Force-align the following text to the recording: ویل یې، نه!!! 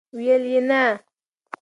ویل 0.17 0.43
یې، 0.53 0.61
نه!!! 0.69 0.81